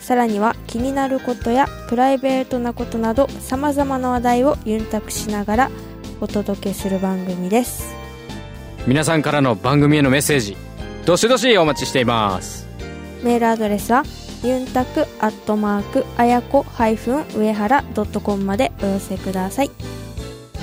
[0.00, 5.70] さらには気になることやプライベートなことなどさまざまな話題をユンタクしながら
[6.20, 7.94] お届けする番組です。
[8.86, 10.56] 皆さんからの番組へのメッセージ
[11.06, 12.66] どしどしお待ちしています。
[13.22, 14.02] メールアドレスは
[14.42, 16.66] ユンタクアットマークあやこ
[17.36, 19.70] 上原ドットコムまでお寄せください。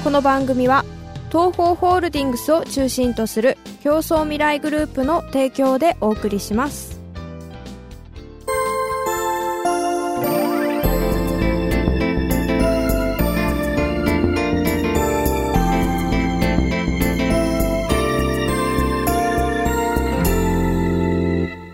[0.04, 0.84] この番組は
[1.30, 7.00] 東方ホールディングスを中心とする競争未来グループの提供でお送りします。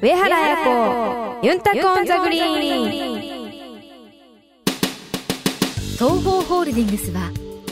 [0.01, 3.35] 上原彩子ユンタコンザグリーン。
[5.97, 7.31] 東方ホールディングスは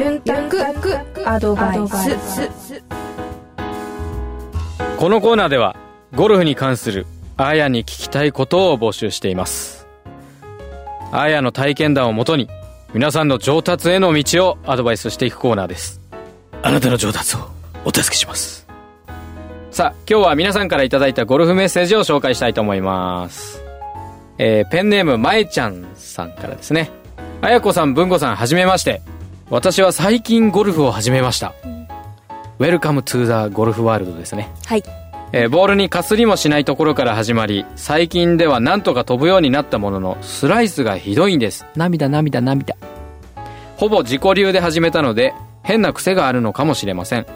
[0.00, 0.58] ユンタク
[1.26, 2.82] アドバイス。
[4.96, 5.76] このコーナーでは
[6.14, 7.06] ゴルフに関する
[7.36, 9.86] あやに聞きたいことを募集しています。
[11.12, 12.48] あやの体験談をもとに
[12.94, 16.00] 皆さんの上達への道をアドバイスしていくコーナーです。
[16.62, 17.40] あなたの上達を
[17.84, 18.66] お助けします。
[19.70, 23.62] さあ今日は皆さんからいただいたゴルフメッセージを紹介したいと思います。
[24.38, 26.90] えー、ペンネームまえちゃんさんからですね。
[27.42, 29.02] あやこさん文吾さんはじめまして。
[29.50, 31.54] 私は最近ゴルフを始めました、
[32.60, 34.48] Welcome to the golf world ですね。
[34.64, 34.84] はい。
[35.32, 41.66] えーボールにかすりもしないところから始まり最近ではなんとか飛ぶようになったもののスライスがひどいんです。
[41.74, 42.76] 涙涙涙。
[43.76, 45.34] ほぼ自己流で始めたので
[45.64, 47.26] 変な癖があるのかもしれません。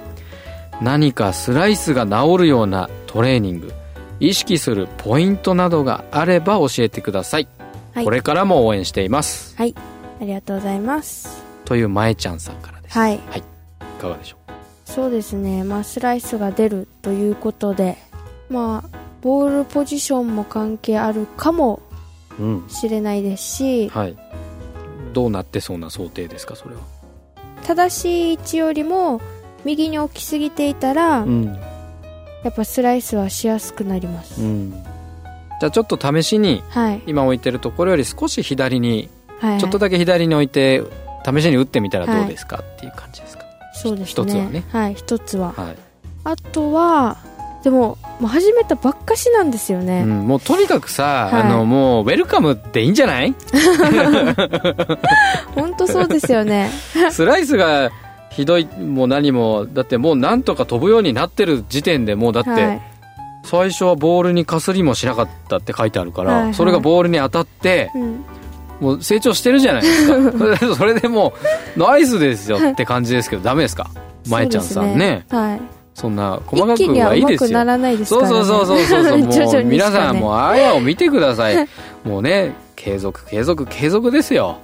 [0.80, 3.72] 何かスライスが治るようなトレーニング
[4.20, 7.48] 意識するポイントなどがあれば教えてください、
[7.92, 8.04] はい。
[8.04, 9.56] これからも応援しています。
[9.56, 9.74] はい。
[10.20, 12.98] ありがとうございますというまえちゃんさんからです。
[12.98, 13.16] はい。
[13.16, 13.20] い。
[14.00, 14.36] かがでしょ
[14.84, 17.96] そうですね、まあ、スライスが出るということで、
[18.50, 21.80] まあ、ボールポジションも関係あるかも
[22.38, 22.68] ううん。
[22.68, 23.88] しれないですし。
[23.88, 24.16] はい。
[25.12, 26.80] どうなってそうな想定ですかそれは？
[27.64, 29.20] 正しい位置よりも
[29.64, 31.44] 右に置きすぎていたら、ん。
[32.42, 34.72] やっぱスライスはしやすくなります、うん。
[34.72, 39.08] じゃあちょっと試しにはい、今置いてるところより少し左に
[39.38, 39.60] はいはい。
[39.60, 40.82] ちょっとだけ左に置いて
[41.24, 43.44] 試しに打ってみたらどうですかっていう感じですか？
[43.74, 44.04] そうですね。
[44.06, 44.64] 一つはね。
[44.70, 45.52] はい一つは。
[45.56, 45.76] はい、
[46.24, 47.16] あとは
[47.64, 51.42] でももう始めたばっかしなんですよね、うん、もうとにかくさ、はい。
[51.42, 53.34] あのもうウェルカムでいいんじゃない？
[55.54, 56.70] 本当そうですよね。
[57.10, 57.90] スライスが
[58.30, 62.80] ひどいも何もだってもうなんとか飛ぶようになってる時点でもうだって、はい。
[63.46, 66.54] 最初はボールにかすりもしなかったって書いてあるから、はいはい。
[66.54, 68.24] それがボールに当たってうん、
[68.84, 70.08] もう成長してるじゃないです
[70.68, 70.74] か。
[70.76, 71.32] それでも
[71.76, 73.88] うナイスですよって感じですけどダメですか？
[74.28, 75.24] まえちゃんさんね。
[75.30, 75.60] そうですはい。
[75.94, 77.50] そんな細かくははいいですよ。
[77.50, 79.18] ならないですね、そうそうそうそうそう。
[79.18, 81.68] もう皆さんもうあやを見てください。
[82.04, 84.58] もうね継続継続継続ですよ。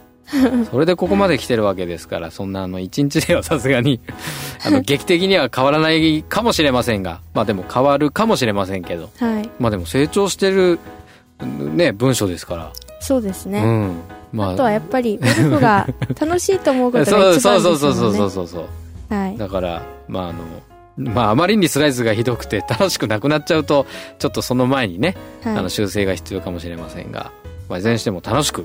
[0.71, 3.99] それでここまで来てるわけですからそんなあの一日ではさすがに
[4.65, 7.21] あの劇的には変わらないかもしれませんが。
[7.35, 9.09] まあでも変わるかもしれませんけど。
[9.19, 9.49] はい。
[9.59, 10.79] まあでも成長してる
[11.41, 13.97] ね文章ですからそうですね、うん。
[14.33, 14.57] まあ。
[14.57, 15.89] とはやっぱりゴルフが
[16.21, 18.01] 楽しいと思うことがそう一番そうですもんね。
[18.01, 19.37] そうそうそうそうそうはい。
[19.37, 20.39] だからまああの
[20.97, 23.87] まああまりにスライスがひどくて楽しくなくなっちゃうと
[24.19, 25.57] ちょっとその前にねはい。
[25.57, 27.33] あの修正が必要かもしれませんが、
[27.69, 28.65] まあ、いずれにしても楽しく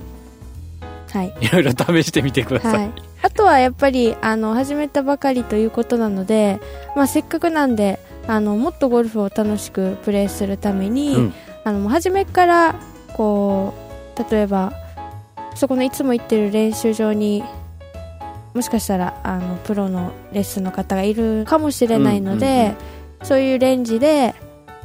[1.11, 1.33] はい。
[1.39, 2.91] いろいろ試してみてください、はい、
[3.21, 6.59] あとはやっぱりあの始めたばかりということなので、
[6.95, 11.33] まあ、せっかくなんであのもっとゴルフを楽しくプレーするために、うん。
[11.63, 12.75] あの初めから
[13.13, 13.84] こう
[14.29, 14.73] 例えば
[15.55, 17.43] そこのいつも行ってる練習場に
[18.53, 22.73] もしかしたらあのプロのレッスンの方がいるかもしれないので、
[23.23, 24.33] そういうレンジで、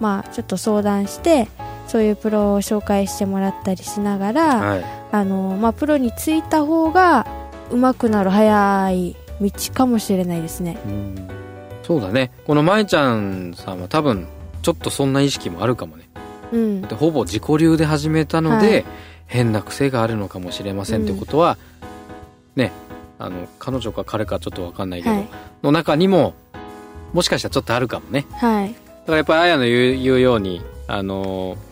[0.01, 1.47] まあ、ちょっと相談して
[1.87, 4.85] そういうプロを紹介してもらったりしながら、はい。
[5.13, 7.27] あのまあ、プロについた方が
[7.71, 10.79] 上手くなる早い道かもしれないですね。
[10.87, 11.29] うん。
[11.85, 12.33] そうだね。
[12.47, 14.27] この舞ちゃんさんは多分
[14.63, 16.09] ちょっとそんな意識もあるかもね。
[16.53, 16.83] うん。
[16.83, 18.85] でほぼ自己流で始めたので、はい
[19.31, 21.57] 変な癖があるのかもしれませんってことは、
[22.57, 22.73] ね
[23.19, 25.29] あの彼女か彼かちょっと分かんないけど、はい。
[25.63, 26.35] の中にも
[27.13, 28.27] もしかしたらちょっとあるかもね。
[28.33, 28.73] はい。
[28.73, 31.71] だからやっぱりあやの言う言うようにあのー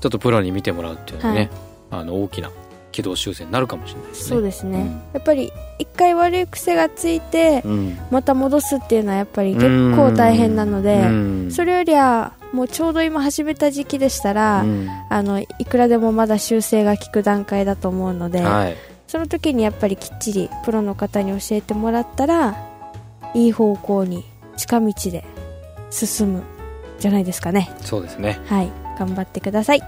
[0.00, 1.50] ちょっとプロに見てもらうっていうのはね、
[1.90, 2.50] あの大きな
[2.94, 4.28] 軌道修正になるかもしれないですね。
[4.28, 4.84] そうですね、うん。
[5.14, 7.98] やっぱり一回悪い癖がついてうん。
[8.12, 11.50] また戻すっていうのはやっぱり結構大変なので、うん。
[11.50, 14.88] それよりはもうちょうど今始めた時期でしたら、うん。
[15.10, 18.76] あのいくらでもまだ修正が効く段階だと思うので、はい。
[19.08, 22.56] その時にやっぱりきっちりプロの方に教えてもらったら
[23.34, 24.24] いい方向に
[24.56, 25.24] 近道で
[25.90, 26.42] 進む
[27.00, 27.72] じゃないですかね。
[27.80, 28.40] そうですね。
[28.46, 28.70] はい。
[29.00, 29.82] 頑張ってください。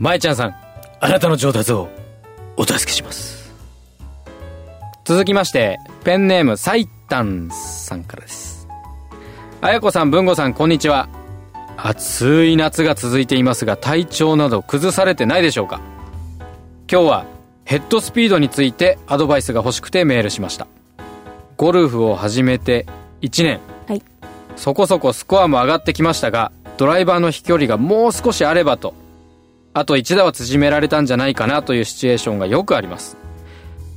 [0.00, 0.54] 舞ちゃんさん
[0.98, 1.88] あなたの上達を
[2.56, 3.52] お助けします。
[5.04, 8.66] 続きましてペンネームサイタンさんからです。
[9.60, 11.08] あやこさん文吾さんこんにちは。
[11.76, 15.80] 暑い夏が続いていますが体調など崩されてないでしょうか。
[16.90, 17.26] 今日は
[17.64, 20.66] ヘッドスピードについてアドバイスが欲しくてメールしました。
[21.56, 22.86] ゴルフを始めて
[23.22, 23.60] 1年。
[23.86, 24.02] はい。
[24.56, 28.94] そこそこスコアも上がってきましたがドライバーの飛距離がもう少しあればと
[29.78, 33.18] あと1打は縮められたんじゃないかなというシチュエーションがよくあります。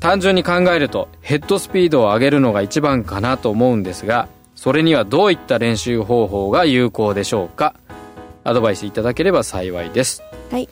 [0.02, 7.76] 単純に考えるとヘッドスピードを上げるのが一番かなと思うんですがそれにはどういった練習方法が有効でしょうか？
[8.44, 10.22] アドバイスいただければ幸いです。
[10.52, 10.68] はい。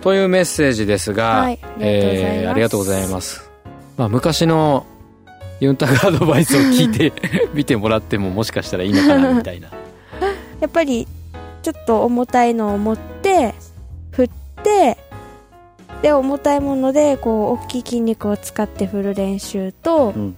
[0.00, 3.50] というメッセージですが、はいえーありがとうございます。
[3.98, 4.86] まあ昔の
[5.60, 7.12] ユンタガアドバイスを聞いて
[7.52, 9.68] 見てもらってももしかしたらいいのかなみたいな。
[10.60, 11.06] やっぱり
[11.62, 13.54] ちょっと重たいのを持って
[14.70, 14.98] て
[16.02, 20.36] で重たいものでこう大きい筋肉を使って振る練習と、うん。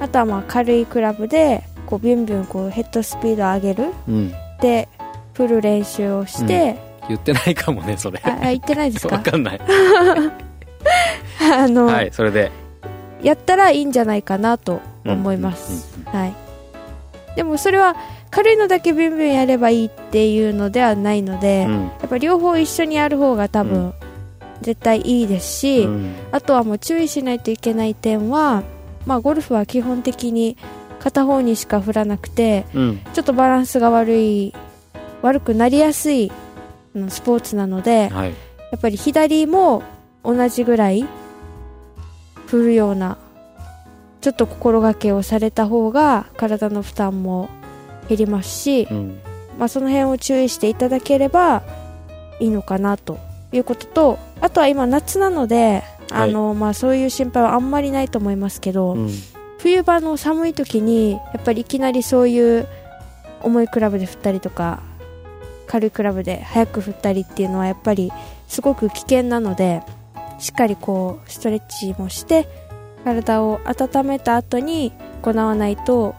[0.00, 4.32] あとはまあ軽いクラブでこうビュンビュンこうヘッドスピードを上げるうん。
[4.60, 4.88] で
[5.34, 6.78] 振る練習をして、
[7.08, 8.20] 言ってないかもねそれ。
[8.24, 9.60] ああ言ってないです わかかんない。
[11.40, 12.50] あの、はいそれで。
[13.22, 16.20] やったらいいんじゃないかなと思います、うんうんうん。
[16.20, 16.34] はい。
[17.36, 17.96] でもそれは
[18.30, 21.82] 軽いのだけビュンビュンやればいいっていうのではないので、うん。
[21.86, 23.94] やっぱ両方一緒にやる方が多分、うん。
[24.62, 26.14] 絶対いいですし、うん。
[26.30, 28.62] あとはもう注意しないといけない点は、
[29.06, 30.56] まあ、ゴルフは基本的に
[31.00, 33.00] 片方にしか振らなくてうん。
[33.14, 34.54] ちょっとバランスが悪い
[35.22, 36.30] 悪くなりやすい
[36.94, 38.30] うんスポーツなのでやはい。
[38.30, 38.34] っ
[38.80, 39.82] ぱり左も
[40.22, 41.06] 同じぐらい
[42.46, 43.16] 振るような
[44.20, 47.48] ちょっと心がけをされた方が体の負担も
[48.10, 49.20] 減りますし、うん。
[49.58, 51.62] まあ、その辺を注意していただければ
[52.40, 53.18] いいのかなと
[53.52, 59.10] いうこととあとは今夏なのであの、まあ、そういう心配はあんまりないと思いますけど、うん。
[59.58, 62.66] 冬場の寒い時にやっぱりいきなりそういう
[63.42, 64.80] 重いクラブで振ったりとか
[65.66, 68.10] 軽いクラブで速く振ったりっていうのはやっぱり
[68.48, 69.82] すごく危険なので
[70.38, 72.48] しっかりこうストレッチもして
[73.04, 74.92] 体を温めた後に
[75.22, 76.14] 行わないと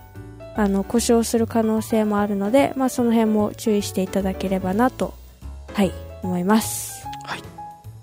[0.56, 5.14] あの故障する可能性もあるので、まあ、その辺も注意していただければなと
[5.74, 5.92] はい
[6.24, 6.92] 思います。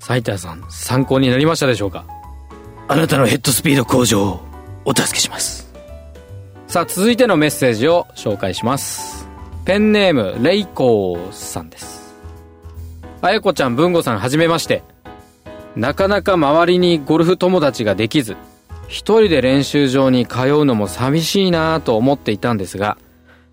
[0.00, 2.06] 斉田さん参考になりましたでしょうか？
[2.88, 4.40] あなたのヘッドスピード向上を
[4.86, 5.70] お助けします。
[6.66, 9.28] さあ続いてのメッセージを紹介します。
[9.66, 12.16] ペンネームレイコーさんです。
[13.20, 14.82] あやこちゃん文吾さんはじめまして。
[15.76, 18.38] なかなか周りにゴルフ友達ができず
[18.88, 22.98] 一人で練習場に通うのも寂しいなぁと思っていたんですが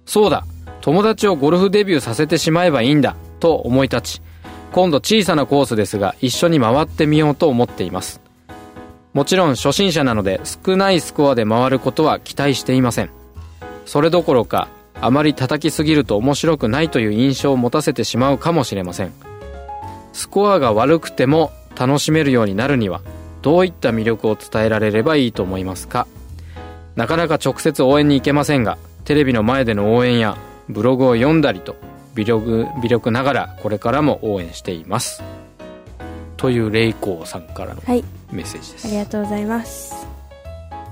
[0.05, 0.45] そうだ
[0.81, 4.21] 友達をゴルフデビューさせてしまえばいいんだと思い立ち
[4.75, 8.19] 今度小さなコースですが一緒に回ってみようと思っています。
[9.13, 13.09] もちろん初心者なので少ないスコアで回ることは期待していません。
[13.85, 14.67] それどころか
[14.99, 19.13] あまり叩きすぎると面白くないという印象を持たせてしまうかもしれません。
[20.11, 22.99] スコアが悪くても楽しめるようになるには
[23.45, 26.07] どういった魅力を伝えられればいいと思いますか？
[26.95, 30.35] なかなか直接応援に行けませんがテレビの前での応援や
[30.67, 31.75] ブログを読んだりと
[32.15, 35.21] 微力微力ながらこれからも応援しています。
[36.37, 38.03] というレイコーさんからのはい。
[38.31, 38.87] メッセージです。
[38.87, 39.93] ありがとうございます。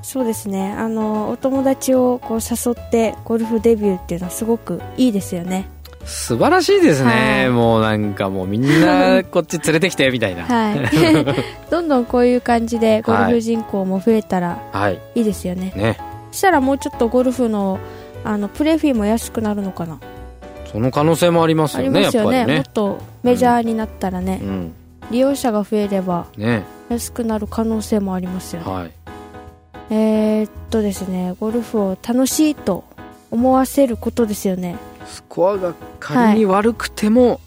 [0.03, 0.74] そうですね。
[0.74, 5.67] あのお友達をこう誘ってゴルフデビューっていうのはすごくいいですよね
[6.05, 7.50] 素晴らしいですね、はい。
[7.50, 10.43] もうなんかもうみんなこっち連れてきてみたいな。
[10.43, 10.79] はい。
[11.72, 15.00] どんどんこういう感じでゴルフ人口も増えたらはい。
[15.15, 15.98] いいですよね、ね。
[16.31, 17.79] そしたらもうちょっとゴルフの
[18.24, 20.00] あのプレーフィーも安くなるのかな？
[20.72, 22.27] その可能性もありますありよねますよね。
[22.29, 22.63] もやっぱりね。
[22.67, 24.74] っとメジャーになったらね、うん。
[25.12, 28.72] 利用者が増えればね安くなる可能性もありますよね。
[28.72, 28.91] はい。
[29.89, 32.83] えー、っとですねゴルフを楽しいと
[33.29, 37.39] 思わせることですよねスコアが仮に悪くても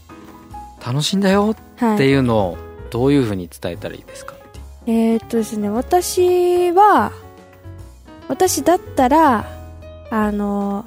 [0.85, 1.95] 楽しいんだよはい。
[1.97, 2.59] っていうのを
[2.91, 4.35] どういうふうに伝えたらいいですか？
[4.35, 4.39] っ
[4.85, 7.13] ていうえー、っとですね私は
[8.29, 9.47] 私だったら
[10.11, 10.85] あの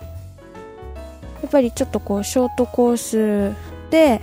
[1.41, 3.55] やっぱりちょっとこうショートコース
[3.89, 4.21] で、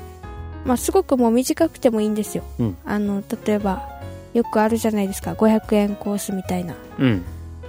[0.65, 2.77] まあ、すごくもう短くてもいいんですよ、うん。
[2.85, 3.89] あの例えば
[4.35, 5.33] よくあるじゃないですか。
[5.33, 6.75] 500円コースみたいな。
[6.99, 7.25] うん。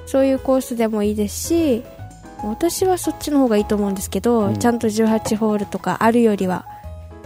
[0.06, 1.84] そういうコースでもいいですし
[2.44, 4.60] 私はそっちの方がいいと思うんですけど、うん。
[4.60, 6.66] ちゃんと18ホールとかあるよりは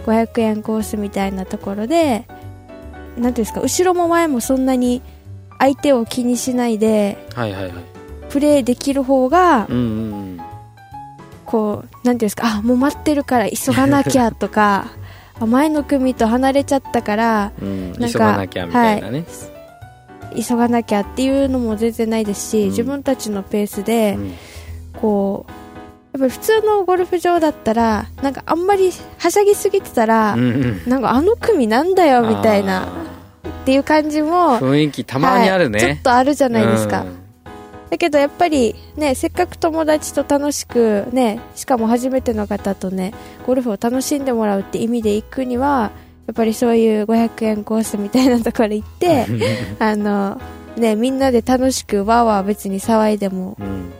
[0.06, 5.02] 500円コースみたいなところでなんていうんですか後ろも前もそんなに
[5.58, 7.72] 相手を気にしないではいはいはい。
[8.30, 10.40] プレーできる方がうんうん
[11.44, 14.86] こうなんていうんですかあもう待ってるから急がなきゃとか
[15.38, 19.24] あ前の組と離れちゃったからうんうんなんか急がなきゃみたいなね、
[20.34, 22.68] 急がなきゃっていうのも全然ないですし、うん。
[22.70, 24.34] 自分たちのペースで、うん
[25.00, 25.52] こう
[26.12, 30.88] やっぱり普通のゴルフ場だったらなんかあんまりはしゃぎすぎてたら、うんうん。
[30.88, 32.86] なんかあの組なんだよみたいなあ
[33.62, 37.16] っていう感じもー雰囲気たまにあるね、はいちょっとあるじゃないですか、うん。
[37.88, 43.14] だけどやっぱりねせっかく友達と楽しくねしかも初めての方とね
[43.46, 45.92] ゴルフを楽しんでもらうって意味で行くには
[46.26, 49.26] やっぱりそういう500円コースみたいなところ行って
[49.80, 50.40] あの
[50.76, 53.92] ねみんなで楽しくわーわー別に騒いでも、うん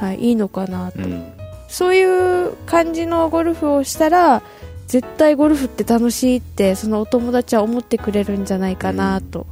[0.00, 0.98] はい、いいのかなと。
[0.98, 1.32] うん。
[1.68, 4.42] そういう感じのゴルフをしたら
[4.86, 9.46] 絶対ゴルフって楽しいってそのお友達は思ってくれるんじゃないかなと、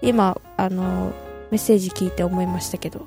[0.00, 1.12] 今あの
[1.50, 3.06] メッセージ聞いて思いましたけど。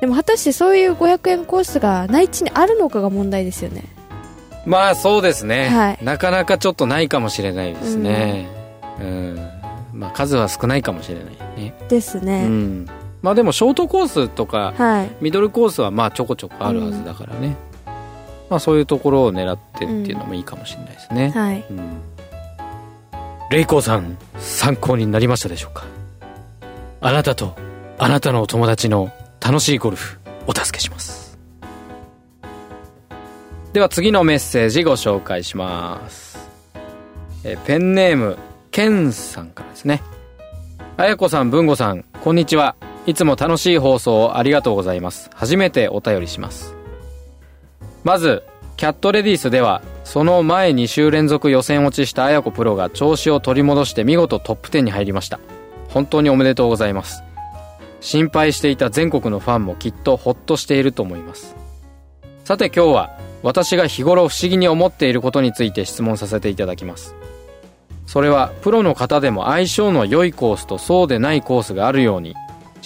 [0.00, 3.84] でも果たしてそういう500円コースが内地にあるのかが問題ですよね。
[4.66, 5.98] まあそうですね、はい。
[6.04, 8.48] なかなかちょっとないかもしれないですね。
[9.00, 9.50] うん、
[9.92, 11.74] まあ数は少ないかもしれないね。
[11.88, 12.86] ですね、うん
[13.22, 15.10] まあでもショートコースとかはい。
[15.20, 17.56] ミドルコースはまあちょこちょこあるはずだからね、
[18.48, 21.64] まあそういうところを狙ってっていうのもいいかもしれないですね、はい。
[21.70, 22.00] うん。
[23.50, 25.84] レイコーさん参考になりましたでしょうか？
[27.00, 27.56] あなたと
[27.98, 31.38] あなたのお友達の楽しいゴルフお助けします。
[33.72, 36.38] では次のメッセージご紹介します。
[37.44, 38.38] えペンネーム
[38.70, 40.02] ケンさんからですね。
[40.96, 42.74] あやこさん文吾さんこんにちは
[43.06, 45.30] いつも楽しい放送をありがとうございます。
[45.32, 46.74] 初めてお便りします。
[48.02, 48.42] まず
[48.76, 55.38] キャットレディースではその前2週連続予選落ちした綾子プロが調子を取り戻して見事トップ10に入りました。
[55.88, 57.22] 本当におめでとうございます。
[58.00, 61.56] 心配していた全国のファンもきっとホッとしていると思います。
[62.44, 67.14] さて今日は私が日頃不思議に思っていることについて質問させていただきます。
[68.06, 72.34] それはプロの方でも相性の良いコースとそうでないコースがあるように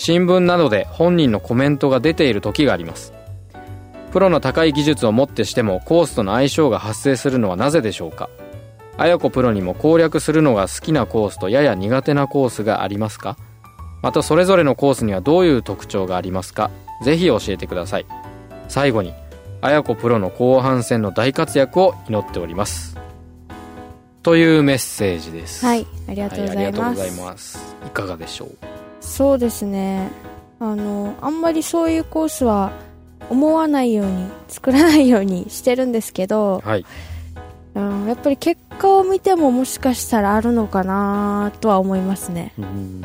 [0.03, 3.13] 新聞などで本人のコメントが出ている時があります。
[4.13, 8.31] プロの高い技術をもってしてもコースとの相性が発生するのはなぜでしょうか。
[8.97, 13.37] 綾子プロにも攻略するのが好きなコースとやや苦手なコースがありますか。
[14.01, 16.71] またそれぞれのコースにはどういう特徴がありますか。
[17.05, 18.07] ぜひ教えてください。
[18.69, 19.13] 最後に
[19.61, 22.97] 綾子プロの後半戦の大活躍を祈っております。
[24.23, 25.67] というメッセージです。
[25.67, 27.77] はいありがとうございます、がとうございます。
[27.87, 28.80] いかがでしょう？
[29.11, 30.09] そうですね。
[30.61, 32.71] あのあんまりそういうコースは
[33.29, 36.87] 思わないように作らないようにしてるんですけど、はい。
[37.75, 43.05] うん、やっぱり結果を見てももしかしたらあるのかなとは思いますね、うん。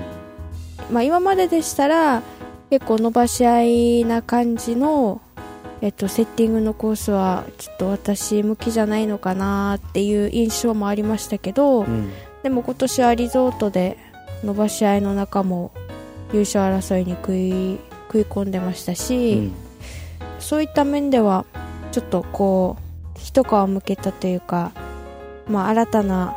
[0.91, 2.21] まあ、今まででしたら
[2.69, 5.21] 結構伸ばし合いな感じの、
[5.81, 12.11] えっと、セッティングのコースはちょっと私向きじゃないのかなっていう印象もありましたけど、うん。
[12.43, 13.97] でも今年はリゾートで
[14.43, 15.71] 伸ばし合いの中も
[16.33, 19.51] 優勝争いに食い食い込んでましたし、うん。
[20.39, 21.45] そういった面では
[21.91, 24.71] ちょっとこう一皮むけたというか、
[25.47, 26.35] まあ、新たな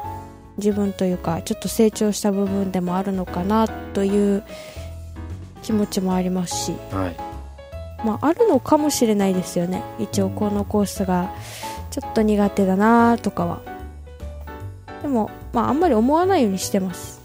[0.56, 4.42] 自分というかちょっと成長した部分でもあるのかなという
[5.62, 7.16] 気持ちもありますし、はい。
[8.04, 9.82] まあ、あるのかもしれないですよね。
[9.98, 11.32] 一応このコースが
[11.90, 13.60] ちょっと苦手だなとかは。
[15.02, 17.17] でも、まあ、あんまり思わないようにしてます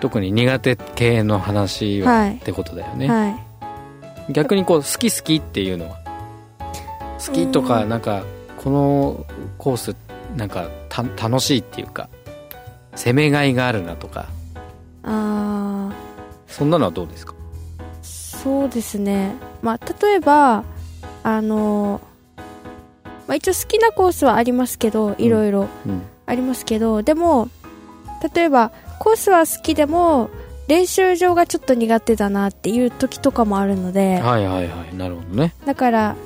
[0.00, 2.36] 特に苦手系の話ははい。
[2.36, 3.30] ってことだよね、は
[4.28, 4.32] い。
[4.32, 5.96] 逆にこう好き好きっていうのは？
[7.24, 7.88] 好きとかうん。
[7.88, 8.24] なんか
[8.58, 9.26] この
[9.58, 9.96] コース
[10.36, 12.08] なんかた楽しいっていうか
[12.94, 14.26] 攻めがいがあるなとか。
[15.04, 15.92] あ
[16.46, 17.34] そんなのはどうですか？
[18.02, 19.34] ーそうですね。
[19.62, 20.64] まあ例えば
[21.22, 22.00] あの
[23.26, 26.02] まあ、一応好きなコースはありますけどいろいろうん。
[26.26, 27.48] ありますけど、でも
[28.34, 30.30] 例えばコースは好きでも
[30.68, 35.54] 練習場がちょっと苦手だなっていう時とかもあるので、はいはいはいなるほどね。
[35.64, 36.16] だから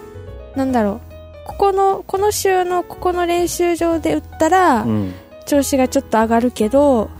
[0.57, 1.01] なんだろう。
[1.47, 5.15] ここのこの週のここの練習場で打ったら、うん。
[5.51, 7.11] 調子がちょっと上がるけど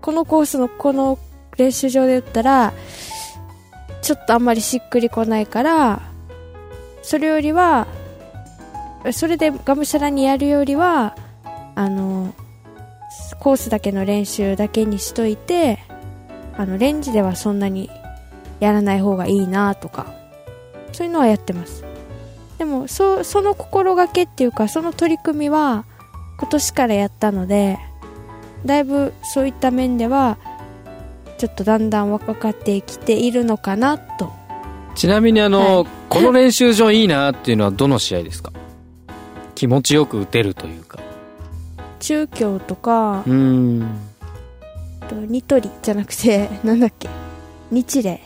[0.00, 1.16] このコースのこの
[1.56, 2.72] 練習場で打ったら
[4.02, 6.02] ちょっとあんまりしっくりこないから
[7.02, 7.86] それよりは
[9.12, 11.16] それでがむしゃらにやるよりは
[11.76, 12.34] あの
[13.40, 15.78] コースだけの練習だけにしといて
[16.56, 17.90] あのレンジではそんなに
[18.60, 20.12] やらない方がいいなとか
[20.92, 21.84] そういうのはやってます。
[22.58, 25.84] でもそその心がけっていうかその取り組みは
[26.38, 27.78] 今年からやったので
[28.66, 30.38] だいぶそういった面では
[31.38, 34.32] ちょっとだんだん若かってきているのかなと。
[34.96, 35.86] ちなみにあの、はい。
[36.08, 38.52] この練習場いいなっていうのはどの試合ですか？
[39.54, 40.98] 気持ちよく打てるというか
[42.00, 43.98] 中京とかうーん
[45.08, 47.08] とニトリじゃなくて なんだっけ？
[47.70, 48.20] 日霊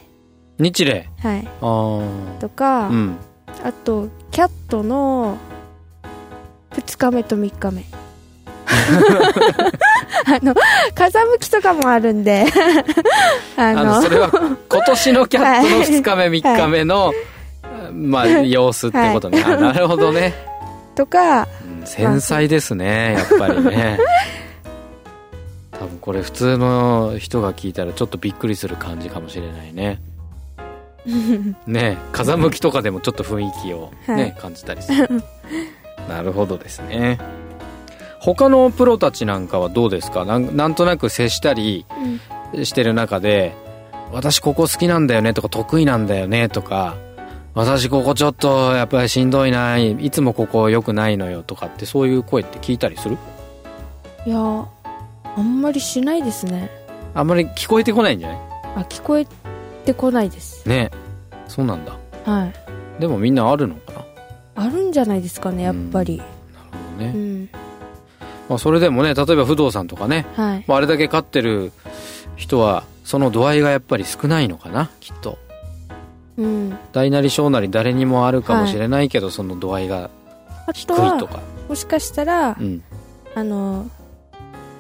[0.59, 1.49] 日霊はい。
[1.61, 2.01] あ
[2.37, 3.17] あとか、うん。
[3.65, 5.37] あとキャットの
[6.73, 7.85] 2日目と3日目。
[10.25, 10.55] あの
[10.95, 12.47] 風向きとかもあるんで。
[13.57, 15.89] あ あののそれは今年のキャットのはい。
[15.89, 17.13] 2日目3日目の、
[17.93, 20.33] まあ様子ってことね、あなるほどね、
[20.95, 23.99] とかうん繊細ですねやっぱりね。
[25.73, 30.01] 多分これ普通の人が聞いたらちょっとびっくりする感じかもしれないね。
[31.67, 34.33] ね風向きとかでもちょっと雰囲気をね、はい。
[34.41, 35.09] 感じたりする。
[36.09, 37.19] なるほどですね。
[38.21, 40.25] 他のプロたちなんかはどうですか？
[40.25, 41.85] なんなんとなく接したり
[42.63, 43.53] してる中で
[44.13, 46.95] 私ここ好きなんだよねとか得意なんだよねとか
[47.55, 53.19] 私ここちょっとやっぱりしんどいないつもここ良くないのよとかってそういう声って聞いたりする？
[54.27, 56.71] いやあんまりしないですね。
[57.15, 58.39] あんまり聞こえてこないんじゃない？
[58.77, 59.27] あ聞こえ
[59.85, 60.67] てこないです。
[60.67, 60.91] ね。
[61.47, 61.99] そうなんだ。
[62.25, 63.01] はい。
[63.01, 64.65] でもみんなあるのかな？
[64.65, 66.19] あるんじゃないですかねやっぱり。
[66.19, 66.29] なる
[66.71, 67.49] ほどね、うん、
[68.49, 70.65] まあ、それでもね例えば不動産とかね、はい。
[70.67, 71.73] まあ、あれだけ飼ってる
[72.37, 75.39] 人はその度合いがやっぱり少ないのかなきっと
[76.37, 76.79] うん。
[76.93, 80.11] 大なり小なり誰にもあるかもしれないけど、その度合いが
[80.67, 81.41] あ低いとか。
[81.69, 82.83] もしかしたら、うん。
[83.35, 83.91] あの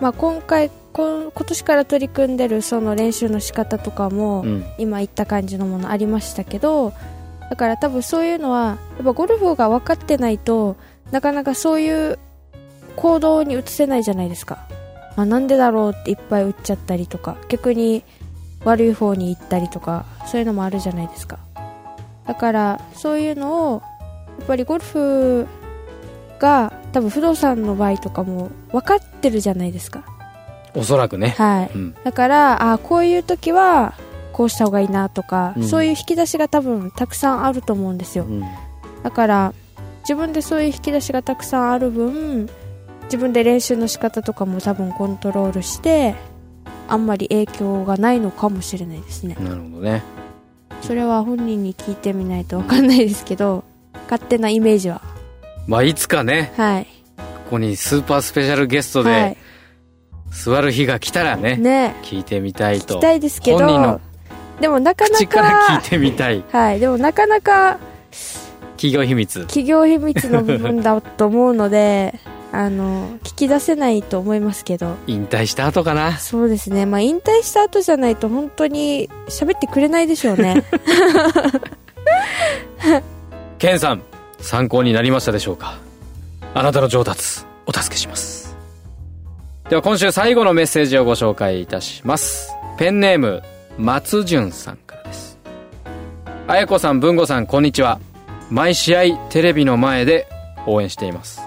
[0.01, 4.65] まあ今回こ今年から取り組んでるその練習の仕方とかも、うん。
[4.79, 6.93] 今言った感じのものありましたけど
[7.53, 10.77] だから多分そういうのはやっぱゴルフが分かってないと
[11.11, 12.19] なかなかそういう
[12.97, 14.67] 行動に移せないじゃないですか、
[15.17, 18.05] まあ、なんでだろうっていっぱい打っちゃったりとか逆に
[18.65, 21.39] 悪い方に行ったりとかそういうのもあるじゃないですか。
[22.27, 23.83] だからそういうのを
[24.39, 25.47] やっぱりゴルフ
[26.39, 30.05] が多分不動産の場合とかも分かってるじゃないですか。
[30.75, 31.71] おそらくね、はい。
[31.75, 33.95] うん、だからあこういう時は
[34.33, 35.65] こうした方がいいなとか、うん。
[35.65, 38.25] そういう引き出しが多分たくさんあると思うんですよ。
[38.25, 38.45] うん。
[39.03, 39.55] だから
[40.03, 42.49] 自分でそういう引き出しがたくさんある分
[43.05, 46.15] 自分で練習の仕方とかも多分コントロールして
[46.89, 49.37] あんまり影響がないのかもしれないですね。
[49.41, 50.03] なるほどね。
[50.83, 53.63] それは本人に聞いてみないと分かんないですけど
[54.11, 55.01] 勝手なイメージは。
[55.67, 56.87] まあいつかねはい。
[57.17, 60.35] ここにスーパースペシャルゲストはでい。
[60.35, 61.95] 座る日が来たらね、ね。
[62.03, 62.95] 聞いてみたいと。
[62.95, 64.01] 聞きたいですけ本人のど
[64.61, 66.43] でもなかな口から聞かいてみたい。
[66.51, 66.81] はい。
[66.81, 67.79] でもなかなか
[68.77, 69.41] 企業秘密。
[69.43, 72.19] 企業秘密の部分だと思うので
[72.55, 74.97] あの聞き出せないと思いますけど。
[75.07, 76.19] 引退した後かな。
[76.19, 76.85] そうですね。
[76.85, 80.63] まあ引退した後じゃないと本当に喋ってくれないでしょうね。
[83.59, 84.03] ケンさん
[84.39, 85.79] 参考になりましたでしょうか？
[86.53, 88.55] あなたの上達お助けします。
[89.71, 92.53] では今週最後のメッセージをご紹介いたします。
[92.77, 93.43] ペンネーム
[93.79, 95.39] 松潤さんからです。
[96.49, 97.99] あやこさん文吾さんこんにちは。
[98.51, 100.29] 毎試合テレビの前で
[100.67, 101.42] 応援しています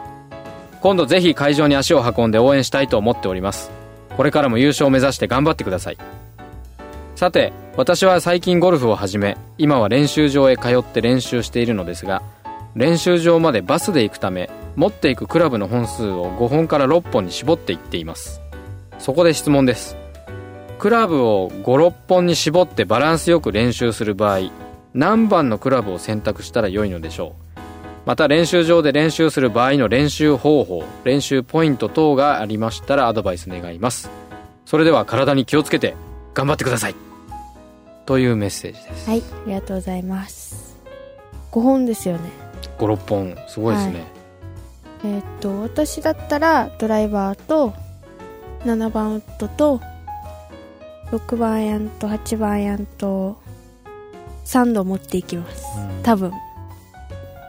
[0.86, 3.72] 今度ぜひ会場に足を運んで応援したいと思っております。
[4.16, 5.98] これからも優勝を目指して頑張ってください。
[7.16, 12.22] さて私は最近ゴルフを始め今は練習場へ通って練習しているのですが
[12.76, 18.40] 練習場までバスで行くため持っていくクラブの本数を5本から6本に絞っていっています。
[19.00, 19.98] そこで質問です。
[20.78, 24.52] クラブを56本に絞ってバランスよく練習する場合
[24.94, 27.45] 何番のクラブを選択したら良いのでしょう？
[28.06, 34.12] また練習場で練習する場合の練習方法練習ポイント等がありましたらアドバイス願います。
[34.66, 35.96] それでは体に気をつけて
[36.34, 36.96] 頑張ってください。
[38.06, 39.10] というメッセージです。
[39.10, 40.78] はいありがとうございます。
[41.52, 42.30] 5本ですよね。
[42.78, 43.38] 56本。
[43.48, 44.04] すごいですね、
[45.04, 47.74] えーっと私だったらドライバーと
[48.66, 49.82] 7番ウッドと
[51.12, 53.38] 6番アイアンと8番アイアンと
[54.46, 55.66] 3度持っていきます。
[55.78, 56.04] うん。
[56.04, 56.32] 多分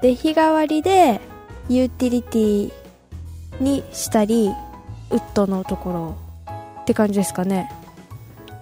[0.02, 1.20] で日替わりで
[1.68, 2.72] ユーティリティ
[3.60, 4.50] にしたり
[5.10, 6.16] ウッドのところ。
[6.82, 7.70] って感じですかね。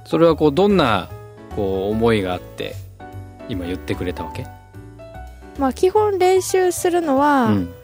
[0.07, 1.11] それはこうどんな
[1.55, 2.75] こう思いがあって
[3.49, 4.47] 今言ってくれたわけ？
[5.59, 7.75] まあ基本練習するのは、うん。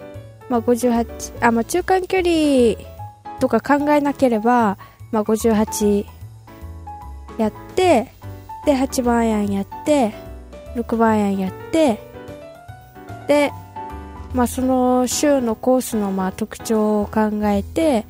[0.48, 2.74] まあ、58あ、まあ、中間距離
[3.38, 4.78] とか考えなければ、
[5.12, 6.04] まあ、58
[7.38, 8.10] やって
[8.66, 10.12] で8番アイアンやって
[10.74, 12.09] 6番アイアンやって
[13.30, 13.52] で、
[14.34, 18.04] まあ、その週のコースのまあ特徴を考えて、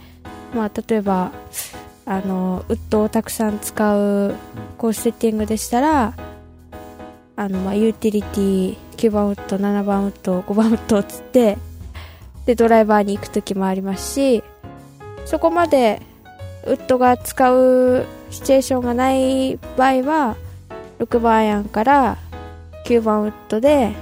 [0.54, 1.30] まあ、例えば
[2.06, 4.34] あのウッドをたくさん使う
[4.78, 6.14] コースセッティングでしたら
[7.36, 11.58] あのまあユーティリティ9番ウッド7番ウッド5番ウッドをつって
[12.46, 14.42] でドライバーに行く時もありますし
[15.26, 16.00] そこまで
[16.64, 20.36] ウッドが使うシチュエーションがない場合は
[20.98, 22.16] 6番アイアンから
[22.86, 23.94] 9番ウッドで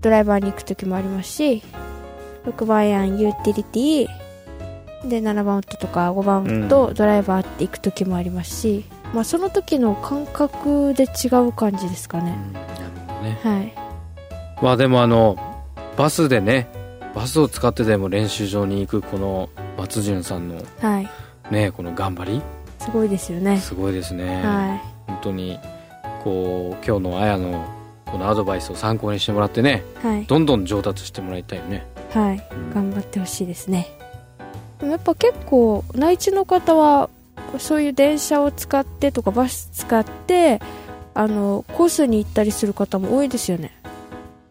[0.00, 1.62] ドライバーに行く時もありますし
[2.44, 12.66] 6番アイアンユーティリティで7番ウッドとか5番ウッド、ドライバーって行く時もありますし、まあ、その時の感覚で違う感じですかね、うんなる
[13.06, 13.38] ほどね。
[13.42, 13.74] はい。
[14.62, 15.36] まあでもあの
[15.96, 16.66] バスでね
[17.14, 21.08] バスを使ってでも練習場に行くこの松潤さんのはい。
[21.50, 22.42] ねこの頑張り。
[22.78, 23.58] すごいですよね。
[23.58, 25.58] すごいですね、は本当に
[26.24, 27.75] こう今日のあやの
[28.10, 30.24] このアドバイスを参考にしてもらってねいはい。
[30.26, 32.48] どんどん上達してもらいたいよね、はい。
[32.52, 32.74] うん。
[32.74, 33.88] 頑張ってほしいですね。
[34.78, 37.10] でもやっぱ結構内地の方は
[37.58, 40.60] そういう電車を使ってとかバス使って
[41.14, 43.72] あのコースに行ったりする方も多いですよね。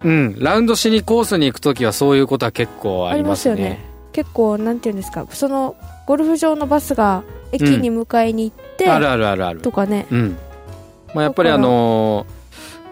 [0.03, 0.35] うん。
[0.39, 3.53] ラウンドしにコースに行く時はそういうことは結構ありますね。
[3.53, 3.85] ありますよね。
[4.11, 5.25] 結構なんていうんですか。
[5.29, 5.75] その
[6.07, 9.61] ゴルフ場のバスが駅に迎えに行って、あるあるあるある。
[9.61, 10.07] とかね。
[10.11, 10.37] うん。
[11.13, 12.34] まあ、やっぱりあのー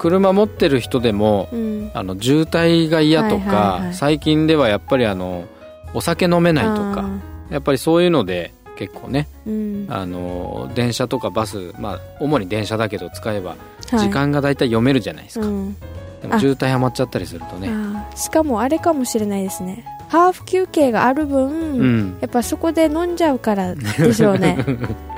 [0.03, 1.91] 車持ってる人でもうん。
[1.93, 5.45] あの渋滞が嫌とか、はいはいはい最近ではやっぱりあの
[5.93, 9.93] お酒飲めないとかあやっぱりそういうので結構ねーうん。
[9.93, 13.55] あの電車とかバスまあ主に電車だけど使えばは
[13.97, 13.99] い。
[13.99, 15.77] 時間が大体読めるじゃないですか、うん。
[16.21, 17.69] でも渋滞はまっちゃったりするとね。
[18.15, 19.85] しかもあれかもしれないですね。
[20.09, 22.17] ハーフ休憩がある分、うん。
[22.19, 24.57] やっぱそこで飲んじゃうからでしょうね。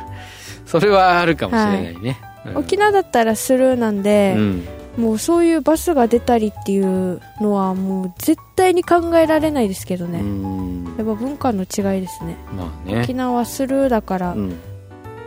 [0.67, 4.67] それはあるかもしれないね、うん沖縄だったらスルーなんでう、ん
[4.97, 10.85] もうそういうバスが出たりっていうのはもう絶対に考えられないですけどうね、ん。
[10.85, 12.37] やっぱ文化の違いですね。
[12.55, 13.01] まあね。
[13.01, 14.55] 沖縄はスルーだから、うん。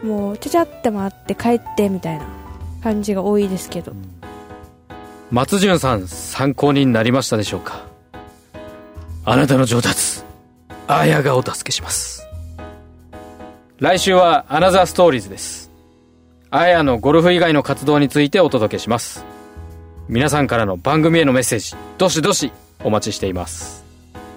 [0.03, 2.27] もうちゃちゃって回って帰ってみたいな
[2.83, 3.93] 感じが多いですけど。
[5.31, 7.85] 松潤さん参考になりましたでしょうか？
[9.25, 10.23] あなたの上達
[10.87, 12.27] あやがお助けします。
[13.79, 15.71] 来週は Another Stories です。
[16.51, 19.23] あやのゴルフ以外の活動についてお届けします
[20.09, 22.51] 皆さんからの番組へのメッセージどしどし
[22.83, 23.85] お待ちしています。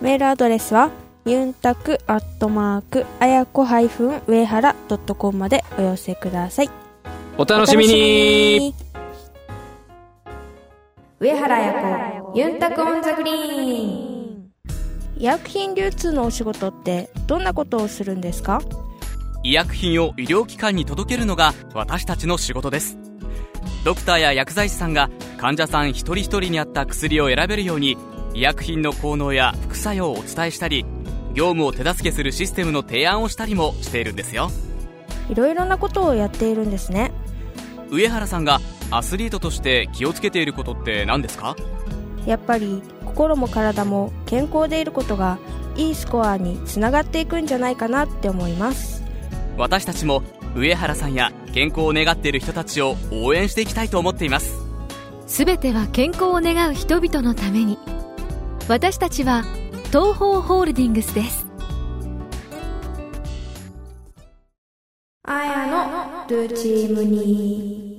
[0.01, 0.91] メールアドレスは
[1.25, 6.69] ユンタクアットマークあやこ上原ドットコムまでお寄せください。
[7.38, 8.75] お楽しみに。
[11.21, 13.86] 上原彩子ユンタク on the green
[14.39, 14.51] ン。
[15.17, 18.62] 医薬品流通のお仕事ってどんなことをするんですか？
[19.43, 22.97] 医薬品を医療機関に届けるのが私たちの仕事です
[23.84, 27.98] ドクターや薬剤師さんが患者さん一人一人に合った薬を選べるように
[28.34, 30.86] 医薬品の効能や副作用をお伝えしたり
[31.34, 34.50] 業務を手助けするシステムの提案をしたりもしているんですよ。
[35.30, 37.12] いろいろなことをやっているんですね
[37.89, 38.60] 上原さんが
[38.91, 41.56] アスリートとして気をつけていることって何ですか？
[42.26, 45.39] やっぱり心も体も健康でいることが
[45.76, 49.04] いいスコアにつながっていくんじゃないかなって思います。
[49.58, 50.22] 私たちも
[50.55, 54.55] 上原さんや健康を願っている人たちを応援していきたいと思っています。
[55.27, 57.77] すべては健康を願う人々のために。
[58.67, 59.43] 私たちは
[59.87, 61.47] 東方ホールディングスです。
[65.23, 67.91] あやのルーチームに。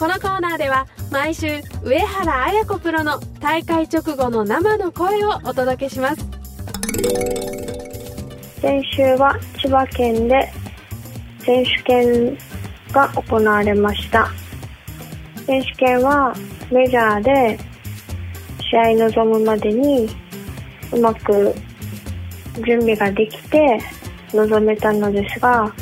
[0.00, 7.59] このコーナーでは毎週上原綾子プロの大会直後の生の声をお届けします
[8.60, 10.52] 先週は千葉県で
[11.40, 12.38] 選手権
[12.92, 14.28] が行われました。
[15.46, 16.34] 選手権は
[16.70, 17.58] メジャーで
[18.70, 20.08] 試合に臨むまでに
[20.92, 21.54] うまく
[22.66, 23.80] 準備ができて
[24.32, 25.72] 臨めたのですが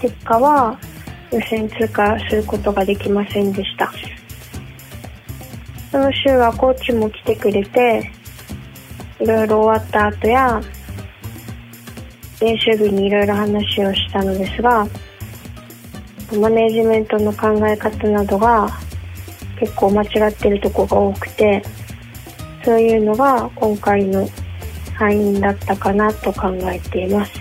[0.00, 0.78] 結果は
[1.32, 3.90] 予選通過することができませんでした。
[5.90, 8.12] その週はコーチも来てくれて
[9.18, 10.60] いろいろ終わった後や
[12.40, 14.86] 練習日にいろいろ話をしたのですが
[16.40, 18.68] マネージメントの考え方などが
[19.58, 21.62] 結構間違ってるとこが多くて
[22.64, 24.28] そういうのが今回の
[24.94, 27.32] 敗因だったかなと考えています。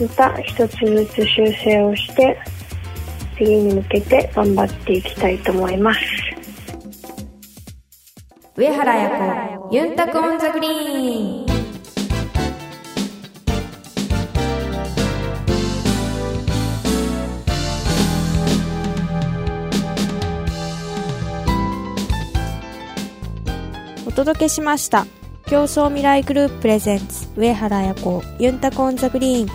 [0.00, 2.38] また一つずつ修正をして
[3.38, 6.00] 次に向けて頑張っていきたいと思います。
[8.56, 11.55] 上原彩子ユンタクオンザグリーン。
[24.16, 25.06] 届けしました。
[25.46, 29.48] 競争未来グループ presents 上原彩子ユンタク on the green。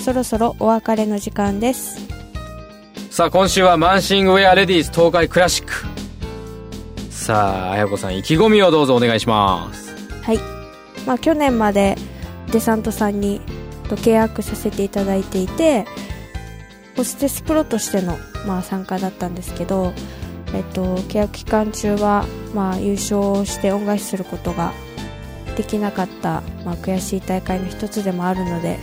[0.00, 2.00] そろそろお別れの時間です。
[3.10, 5.72] さあ今週はマンシングウェアレディース東海クラシック。
[7.10, 9.94] さあ綾子さん意気込みをどうぞお願いします。
[10.22, 10.38] はい、
[11.06, 11.96] まあ、去年まで
[12.50, 13.42] デサントさんに
[13.90, 15.84] と契約させていただいていて
[16.96, 19.92] ホステスプロとしての、まあ、参加だったんですけど、
[20.54, 22.24] えっと、契約期間中は、
[22.56, 24.72] まあ、優勝して恩返しすることが
[25.56, 28.78] できなかった、まあ、悔しい大会の一つでもあるので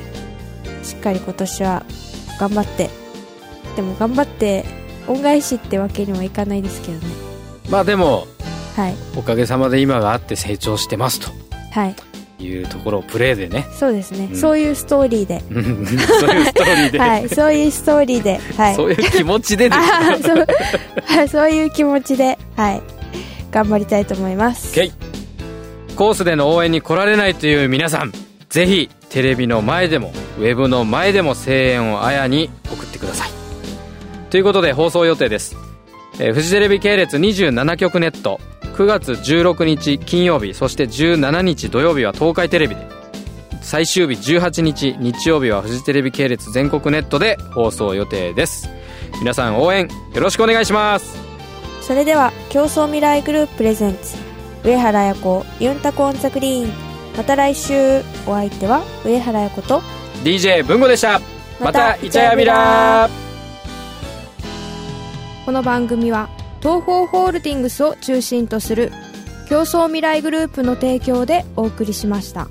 [0.83, 1.83] しっかり今年は
[2.39, 2.89] 頑張って
[3.75, 4.63] でも頑張って
[5.07, 6.99] 恩返しってわけにはいかないですけどね。
[7.69, 8.27] まあでも
[8.75, 8.95] はい。
[9.15, 11.31] おかげさまで今があって成長してますと。
[11.71, 11.95] はい。
[12.39, 13.65] いうところをプレーでね。
[13.71, 14.35] そうですね、うん。
[14.35, 15.43] そういうストーリーで。
[15.49, 15.85] うん。
[15.85, 18.75] そういうストーリーで、 はい、そういうストーリーで、はい。
[18.75, 22.81] そういう気持ちでです あーそ そういう気持ちで、はい。
[23.53, 24.73] 頑張りたいと思います。
[25.95, 28.11] コースでの応援に来られないという皆さん
[28.49, 33.29] ぜひテレビの前でもウェブの前でも声援をあやに送ってください。
[34.31, 35.55] ということで放送予定です、
[36.19, 38.39] えーフジテレビ系列27局ネット
[38.75, 42.87] 9月16日金曜日そして17日土曜日は東海テレビで
[43.61, 48.69] 最終日18日日曜日はフジテレビ系列全国ネットで放送予定です。
[49.19, 51.22] 皆さん応援よろしくお願いします。
[51.85, 54.17] それでは、競争未来グループプレゼンツ、
[54.63, 56.71] 上原彩子、ユンタコオンザグリーン。
[57.15, 59.81] また来週、お相手は上原彩子と、
[60.23, 61.19] DJ 文吾でした
[61.59, 63.09] またイチャヤビラ
[65.45, 66.29] この番組は
[66.61, 68.93] 東方ホールディングスを中心とする
[69.49, 72.47] 競争未来グループの提供でお送りしました。